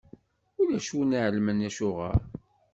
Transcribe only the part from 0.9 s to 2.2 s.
win i iɛelmen acuɣeṛ.